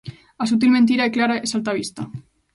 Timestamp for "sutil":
0.51-0.71